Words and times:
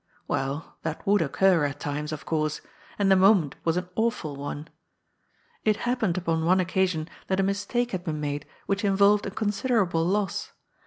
Well, 0.27 0.77
that 0.81 1.05
would 1.05 1.21
occur 1.21 1.63
at 1.65 1.79
times, 1.79 2.11
of 2.11 2.25
course; 2.25 2.61
and 2.97 3.11
the 3.11 3.15
moment 3.15 3.53
was 3.63 3.77
an 3.77 3.87
awful 3.95 4.35
one. 4.35 4.67
It 5.63 5.75
happened 5.85 6.17
upon 6.17 6.43
one 6.43 6.59
occasion 6.59 7.07
that 7.27 7.39
a 7.39 7.43
mistake 7.43 7.91
had 7.91 8.03
been 8.03 8.19
made 8.19 8.47
which 8.65 8.83
in 8.83 8.97
volved 8.97 9.27
a 9.27 9.29
considerable 9.29 10.03
loss. 10.03 10.53